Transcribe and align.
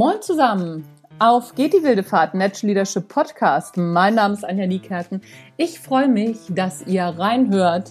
Moin 0.00 0.22
zusammen! 0.22 0.88
Auf 1.18 1.54
geht 1.54 1.74
die 1.74 1.82
wilde 1.82 2.02
Fahrt 2.02 2.32
Natural 2.32 2.68
Leadership 2.68 3.06
Podcast. 3.06 3.76
Mein 3.76 4.14
Name 4.14 4.32
ist 4.32 4.46
Anja 4.46 4.66
Niekerken. 4.66 5.20
Ich 5.58 5.78
freue 5.78 6.08
mich, 6.08 6.38
dass 6.48 6.86
ihr 6.86 7.04
reinhört. 7.04 7.90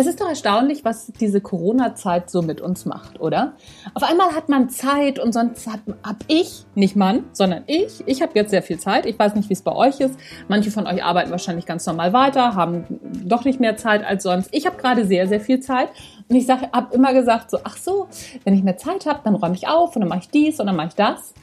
Es 0.00 0.06
ist 0.06 0.18
doch 0.18 0.30
erstaunlich, 0.30 0.82
was 0.82 1.12
diese 1.20 1.42
Corona-Zeit 1.42 2.30
so 2.30 2.40
mit 2.40 2.62
uns 2.62 2.86
macht, 2.86 3.20
oder? 3.20 3.52
Auf 3.92 4.02
einmal 4.02 4.34
hat 4.34 4.48
man 4.48 4.70
Zeit 4.70 5.18
und 5.18 5.34
sonst 5.34 5.66
hat, 5.66 5.80
hab 6.02 6.24
ich, 6.26 6.64
nicht 6.74 6.96
Mann, 6.96 7.24
sondern 7.32 7.64
ich, 7.66 8.02
ich 8.06 8.22
habe 8.22 8.32
jetzt 8.34 8.48
sehr 8.48 8.62
viel 8.62 8.78
Zeit. 8.78 9.04
Ich 9.04 9.18
weiß 9.18 9.34
nicht, 9.34 9.50
wie 9.50 9.52
es 9.52 9.60
bei 9.60 9.76
euch 9.76 10.00
ist. 10.00 10.18
Manche 10.48 10.70
von 10.70 10.86
euch 10.86 11.04
arbeiten 11.04 11.30
wahrscheinlich 11.30 11.66
ganz 11.66 11.84
normal 11.84 12.14
weiter, 12.14 12.54
haben 12.54 12.86
doch 13.26 13.44
nicht 13.44 13.60
mehr 13.60 13.76
Zeit 13.76 14.02
als 14.02 14.22
sonst. 14.22 14.48
Ich 14.52 14.64
habe 14.64 14.78
gerade 14.78 15.04
sehr, 15.04 15.28
sehr 15.28 15.38
viel 15.38 15.60
Zeit 15.60 15.90
und 16.30 16.36
ich 16.36 16.48
habe 16.48 16.94
immer 16.94 17.12
gesagt 17.12 17.50
so, 17.50 17.58
ach 17.62 17.76
so, 17.76 18.08
wenn 18.44 18.54
ich 18.54 18.62
mehr 18.62 18.78
Zeit 18.78 19.04
habe, 19.04 19.20
dann 19.22 19.34
räume 19.34 19.54
ich 19.54 19.68
auf 19.68 19.94
und 19.96 20.00
dann 20.00 20.08
mache 20.08 20.20
ich 20.20 20.30
dies 20.30 20.60
und 20.60 20.66
dann 20.66 20.76
mache 20.76 20.88
ich 20.88 20.94
das. 20.94 21.34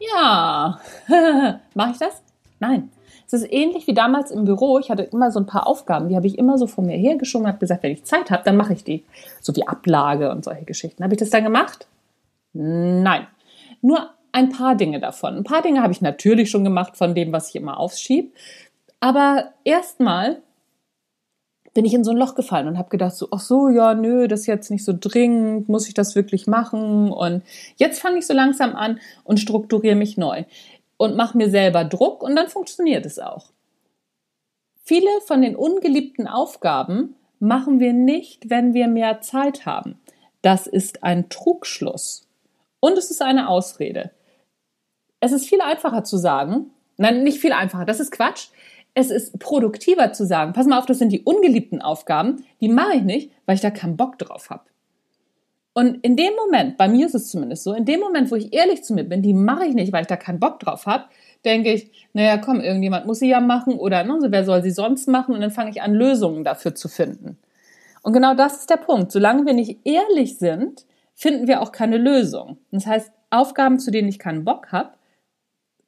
Ja, 0.00 0.80
mache 1.74 1.92
ich 1.92 1.98
das? 1.98 2.24
Nein. 2.58 2.90
Es 3.32 3.42
ist 3.42 3.52
ähnlich 3.52 3.86
wie 3.86 3.94
damals 3.94 4.32
im 4.32 4.44
Büro. 4.44 4.80
Ich 4.80 4.90
hatte 4.90 5.04
immer 5.04 5.30
so 5.30 5.38
ein 5.38 5.46
paar 5.46 5.68
Aufgaben, 5.68 6.08
die 6.08 6.16
habe 6.16 6.26
ich 6.26 6.36
immer 6.36 6.58
so 6.58 6.66
vor 6.66 6.82
mir 6.82 6.96
hergeschoben 6.96 7.44
und 7.44 7.48
habe 7.48 7.60
gesagt, 7.60 7.84
wenn 7.84 7.92
ich 7.92 8.02
Zeit 8.02 8.28
habe, 8.32 8.42
dann 8.44 8.56
mache 8.56 8.72
ich 8.72 8.82
die. 8.82 9.04
So 9.40 9.54
wie 9.54 9.68
Ablage 9.68 10.32
und 10.32 10.44
solche 10.44 10.64
Geschichten. 10.64 11.04
Habe 11.04 11.14
ich 11.14 11.20
das 11.20 11.30
dann 11.30 11.44
gemacht? 11.44 11.86
Nein. 12.52 13.28
Nur 13.82 14.10
ein 14.32 14.48
paar 14.48 14.74
Dinge 14.74 14.98
davon. 14.98 15.36
Ein 15.36 15.44
paar 15.44 15.62
Dinge 15.62 15.80
habe 15.80 15.92
ich 15.92 16.00
natürlich 16.00 16.50
schon 16.50 16.64
gemacht 16.64 16.96
von 16.96 17.14
dem, 17.14 17.32
was 17.32 17.50
ich 17.50 17.56
immer 17.56 17.78
aufschiebe. 17.78 18.32
Aber 18.98 19.52
erstmal 19.62 20.42
bin 21.72 21.84
ich 21.84 21.94
in 21.94 22.02
so 22.02 22.10
ein 22.10 22.16
Loch 22.16 22.34
gefallen 22.34 22.66
und 22.66 22.78
habe 22.78 22.88
gedacht 22.88 23.14
so, 23.14 23.28
ach 23.30 23.38
so, 23.38 23.68
ja, 23.68 23.94
nö, 23.94 24.26
das 24.26 24.40
ist 24.40 24.46
jetzt 24.46 24.72
nicht 24.72 24.84
so 24.84 24.92
dringend, 24.98 25.68
muss 25.68 25.86
ich 25.86 25.94
das 25.94 26.16
wirklich 26.16 26.48
machen? 26.48 27.12
Und 27.12 27.44
jetzt 27.76 28.00
fange 28.00 28.18
ich 28.18 28.26
so 28.26 28.34
langsam 28.34 28.74
an 28.74 28.98
und 29.22 29.38
strukturiere 29.38 29.94
mich 29.94 30.16
neu 30.16 30.44
und 31.00 31.16
mache 31.16 31.38
mir 31.38 31.48
selber 31.48 31.82
Druck 31.86 32.22
und 32.22 32.36
dann 32.36 32.50
funktioniert 32.50 33.06
es 33.06 33.18
auch. 33.18 33.52
Viele 34.82 35.08
von 35.24 35.40
den 35.40 35.56
ungeliebten 35.56 36.28
Aufgaben 36.28 37.16
machen 37.38 37.80
wir 37.80 37.94
nicht, 37.94 38.50
wenn 38.50 38.74
wir 38.74 38.86
mehr 38.86 39.22
Zeit 39.22 39.64
haben. 39.64 39.98
Das 40.42 40.66
ist 40.66 41.02
ein 41.02 41.30
Trugschluss. 41.30 42.28
Und 42.80 42.98
es 42.98 43.10
ist 43.10 43.22
eine 43.22 43.48
Ausrede. 43.48 44.10
Es 45.20 45.32
ist 45.32 45.48
viel 45.48 45.62
einfacher 45.62 46.04
zu 46.04 46.18
sagen, 46.18 46.70
nein, 46.98 47.22
nicht 47.22 47.38
viel 47.38 47.52
einfacher, 47.52 47.86
das 47.86 47.98
ist 47.98 48.12
Quatsch. 48.12 48.48
Es 48.92 49.10
ist 49.10 49.38
produktiver 49.38 50.12
zu 50.12 50.26
sagen, 50.26 50.52
pass 50.52 50.66
mal 50.66 50.78
auf, 50.78 50.84
das 50.84 50.98
sind 50.98 51.12
die 51.12 51.22
ungeliebten 51.22 51.80
Aufgaben, 51.80 52.44
die 52.60 52.68
mache 52.68 52.96
ich 52.96 53.02
nicht, 53.04 53.32
weil 53.46 53.54
ich 53.54 53.62
da 53.62 53.70
keinen 53.70 53.96
Bock 53.96 54.18
drauf 54.18 54.50
habe. 54.50 54.64
Und 55.72 56.04
in 56.04 56.16
dem 56.16 56.34
Moment, 56.34 56.76
bei 56.76 56.88
mir 56.88 57.06
ist 57.06 57.14
es 57.14 57.28
zumindest 57.28 57.62
so, 57.62 57.72
in 57.72 57.84
dem 57.84 58.00
Moment, 58.00 58.30
wo 58.30 58.36
ich 58.36 58.52
ehrlich 58.52 58.82
zu 58.82 58.92
mir 58.92 59.04
bin, 59.04 59.22
die 59.22 59.34
mache 59.34 59.66
ich 59.66 59.74
nicht, 59.74 59.92
weil 59.92 60.02
ich 60.02 60.08
da 60.08 60.16
keinen 60.16 60.40
Bock 60.40 60.58
drauf 60.58 60.86
habe, 60.86 61.04
denke 61.44 61.72
ich, 61.72 62.08
naja, 62.12 62.38
komm, 62.38 62.60
irgendjemand 62.60 63.06
muss 63.06 63.20
sie 63.20 63.28
ja 63.28 63.40
machen 63.40 63.74
oder 63.74 64.02
ne, 64.02 64.18
wer 64.20 64.44
soll 64.44 64.62
sie 64.62 64.72
sonst 64.72 65.06
machen? 65.06 65.34
Und 65.34 65.40
dann 65.40 65.52
fange 65.52 65.70
ich 65.70 65.80
an, 65.80 65.94
Lösungen 65.94 66.44
dafür 66.44 66.74
zu 66.74 66.88
finden. 66.88 67.38
Und 68.02 68.12
genau 68.12 68.34
das 68.34 68.58
ist 68.58 68.70
der 68.70 68.78
Punkt. 68.78 69.12
Solange 69.12 69.46
wir 69.46 69.52
nicht 69.52 69.78
ehrlich 69.84 70.38
sind, 70.38 70.86
finden 71.14 71.46
wir 71.46 71.60
auch 71.60 71.70
keine 71.70 71.98
Lösung. 71.98 72.58
Das 72.72 72.86
heißt, 72.86 73.12
Aufgaben, 73.30 73.78
zu 73.78 73.90
denen 73.90 74.08
ich 74.08 74.18
keinen 74.18 74.44
Bock 74.44 74.72
habe, 74.72 74.90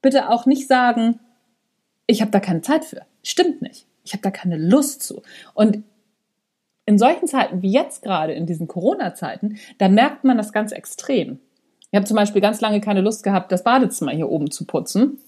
bitte 0.00 0.28
auch 0.28 0.46
nicht 0.46 0.68
sagen, 0.68 1.18
ich 2.06 2.20
habe 2.20 2.30
da 2.30 2.38
keine 2.38 2.60
Zeit 2.60 2.84
für. 2.84 3.02
Stimmt 3.22 3.62
nicht. 3.62 3.86
Ich 4.04 4.12
habe 4.12 4.22
da 4.22 4.30
keine 4.30 4.58
Lust 4.58 5.02
zu. 5.02 5.22
Und 5.54 5.82
in 6.92 6.98
solchen 6.98 7.26
Zeiten 7.26 7.62
wie 7.62 7.72
jetzt 7.72 8.02
gerade, 8.02 8.34
in 8.34 8.44
diesen 8.44 8.68
Corona-Zeiten, 8.68 9.56
da 9.78 9.88
merkt 9.88 10.24
man 10.24 10.36
das 10.36 10.52
ganz 10.52 10.72
extrem. 10.72 11.38
Ich 11.90 11.96
habe 11.96 12.04
zum 12.04 12.16
Beispiel 12.16 12.42
ganz 12.42 12.60
lange 12.60 12.82
keine 12.82 13.00
Lust 13.00 13.22
gehabt, 13.22 13.50
das 13.50 13.64
Badezimmer 13.64 14.12
hier 14.12 14.28
oben 14.28 14.50
zu 14.50 14.66
putzen. 14.66 15.18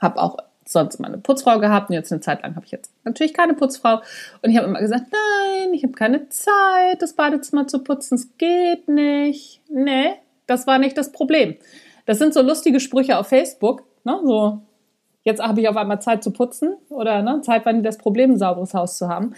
Habe 0.00 0.20
auch 0.20 0.38
sonst 0.64 0.96
immer 0.96 1.06
eine 1.06 1.18
Putzfrau 1.18 1.60
gehabt 1.60 1.88
und 1.88 1.94
jetzt 1.94 2.10
eine 2.10 2.20
Zeit 2.20 2.42
lang 2.42 2.56
habe 2.56 2.66
ich 2.66 2.72
jetzt 2.72 2.90
natürlich 3.04 3.32
keine 3.32 3.54
Putzfrau. 3.54 4.00
Und 4.42 4.50
ich 4.50 4.56
habe 4.56 4.66
immer 4.66 4.80
gesagt, 4.80 5.04
nein, 5.12 5.72
ich 5.72 5.84
habe 5.84 5.92
keine 5.92 6.28
Zeit, 6.30 7.00
das 7.00 7.12
Badezimmer 7.12 7.68
zu 7.68 7.84
putzen, 7.84 8.16
es 8.16 8.36
geht 8.36 8.88
nicht. 8.88 9.60
Nee, 9.68 10.14
das 10.48 10.66
war 10.66 10.78
nicht 10.78 10.98
das 10.98 11.12
Problem. 11.12 11.54
Das 12.06 12.18
sind 12.18 12.34
so 12.34 12.42
lustige 12.42 12.80
Sprüche 12.80 13.18
auf 13.18 13.28
Facebook, 13.28 13.84
ne? 14.02 14.18
so 14.24 14.62
jetzt 15.22 15.40
habe 15.40 15.60
ich 15.60 15.68
auf 15.68 15.76
einmal 15.76 16.00
Zeit 16.00 16.24
zu 16.24 16.32
putzen 16.32 16.74
oder 16.88 17.22
ne, 17.22 17.40
Zeit 17.42 17.64
war 17.64 17.72
nie 17.72 17.82
das 17.82 17.98
Problem, 17.98 18.32
ein 18.32 18.38
sauberes 18.38 18.74
Haus 18.74 18.98
zu 18.98 19.08
haben 19.08 19.32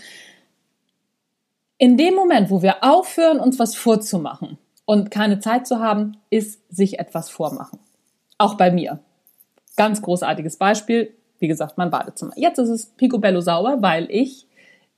in 1.79 1.97
dem 1.97 2.15
Moment, 2.15 2.51
wo 2.51 2.63
wir 2.63 2.83
aufhören, 2.83 3.41
uns 3.41 3.59
was 3.59 3.75
vorzumachen 3.77 4.59
und 4.85 5.11
keine 5.11 5.39
Zeit 5.39 5.67
zu 5.67 5.79
haben, 5.79 6.17
ist 6.29 6.61
sich 6.75 6.99
etwas 6.99 7.31
vormachen. 7.31 7.79
Auch 8.37 8.55
bei 8.55 8.71
mir. 8.71 8.99
Ganz 9.77 10.03
großartiges 10.03 10.57
Beispiel. 10.57 11.15
Wie 11.39 11.49
gesagt, 11.49 11.79
mein 11.79 11.91
Badezimmer. 11.91 12.33
Jetzt 12.37 12.59
ist 12.59 12.69
es 12.69 12.87
picobello 12.87 13.41
sauber, 13.41 13.81
weil 13.81 14.09
ich 14.11 14.47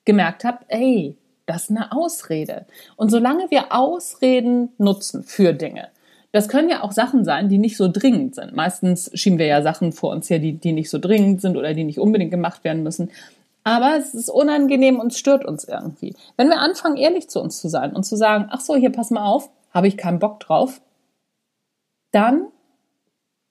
gemerkt 0.07 0.45
habe, 0.45 0.59
ey, 0.69 1.17
das 1.45 1.65
ist 1.65 1.71
eine 1.71 1.93
Ausrede. 1.93 2.67
Und 2.97 3.11
solange 3.11 3.51
wir 3.51 3.75
Ausreden 3.75 4.71
nutzen 4.79 5.23
für 5.23 5.53
Dinge, 5.53 5.89
das 6.33 6.49
können 6.49 6.71
ja 6.71 6.83
auch 6.83 6.93
Sachen 6.93 7.25
sein, 7.25 7.49
die 7.49 7.59
nicht 7.59 7.77
so 7.77 7.89
dringend 7.89 8.37
sind. 8.37 8.55
Meistens 8.55 9.11
schieben 9.15 9.39
wir 9.39 9.47
ja 9.47 9.63
Sachen 9.63 9.93
vor 9.93 10.13
uns 10.13 10.31
her, 10.31 10.39
die, 10.39 10.53
die 10.53 10.73
nicht 10.73 10.89
so 10.89 10.99
dringend 10.99 11.41
sind 11.41 11.57
oder 11.57 11.75
die 11.75 11.85
nicht 11.85 11.99
unbedingt 11.99 12.31
gemacht 12.31 12.63
werden 12.63 12.85
müssen. 12.85 13.11
Aber 13.63 13.97
es 13.97 14.15
ist 14.15 14.31
unangenehm 14.31 14.99
und 14.99 15.15
stört 15.15 15.45
uns 15.45 15.65
irgendwie. 15.65 16.17
Wenn 16.37 16.49
wir 16.49 16.61
anfangen, 16.61 16.97
ehrlich 16.97 17.29
zu 17.29 17.41
uns 17.41 17.61
zu 17.61 17.69
sein 17.69 17.95
und 17.95 18.05
zu 18.05 18.17
sagen, 18.17 18.49
ach 18.51 18.61
so, 18.61 18.75
hier 18.75 18.91
pass 18.91 19.11
mal 19.11 19.25
auf, 19.25 19.51
habe 19.73 19.89
ich 19.89 19.97
keinen 19.97 20.19
Bock 20.19 20.41
drauf, 20.41 20.81
dann 22.11 22.49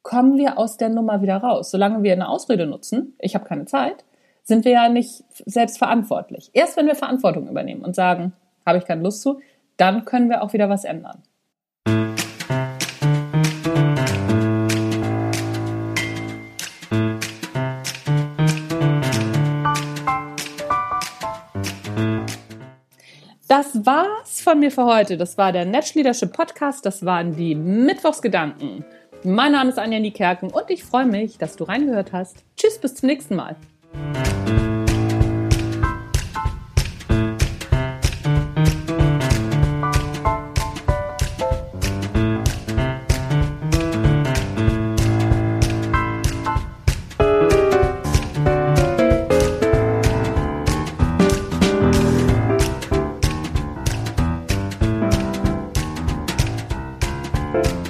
kommen 0.02 0.38
wir 0.38 0.58
aus 0.58 0.78
der 0.78 0.90
Nummer 0.90 1.22
wieder 1.22 1.38
raus. 1.38 1.72
Solange 1.72 2.04
wir 2.04 2.14
eine 2.14 2.30
Ausrede 2.30 2.66
nutzen, 2.66 3.16
ich 3.20 3.36
habe 3.36 3.46
keine 3.46 3.66
Zeit, 3.66 4.04
sind 4.44 4.66
wir 4.66 4.72
ja 4.72 4.90
nicht 4.90 5.24
selbst 5.46 5.78
verantwortlich. 5.78 6.50
Erst 6.54 6.76
wenn 6.76 6.88
wir 6.88 6.96
Verantwortung 6.96 7.48
übernehmen 7.48 7.86
und 7.86 7.96
sagen, 7.96 8.34
habe 8.66 8.80
ich 8.80 8.86
keine 8.86 9.04
Lust 9.04 9.22
zu, 9.22 9.40
dann 9.78 10.06
können 10.06 10.30
wir 10.30 10.42
auch 10.42 10.54
wieder 10.54 10.70
was 10.70 10.84
ändern. 10.84 11.24
Das 23.60 23.86
war's 23.86 24.40
von 24.40 24.62
mir 24.62 24.72
für 24.72 24.86
heute. 24.86 25.18
Das 25.18 25.38
war 25.38 25.52
der 25.52 25.66
Netsch 25.66 25.94
Leadership 25.94 26.32
Podcast. 26.32 26.86
Das 26.86 27.04
waren 27.04 27.36
die 27.36 27.56
Mittwochsgedanken. 27.56 28.86
Mein 29.26 29.52
Name 29.52 29.70
ist 29.70 29.78
Anja 29.78 30.00
Niekerken 30.00 30.50
und 30.50 30.70
ich 30.70 30.86
freue 30.86 31.06
mich, 31.06 31.38
dass 31.38 31.58
du 31.58 31.66
reingehört 31.66 32.14
hast. 32.14 32.46
Tschüss, 32.56 32.80
bis 32.80 32.96
zum 32.96 33.08
nächsten 33.08 33.36
Mal. 33.36 33.58
Bye. 57.52 57.89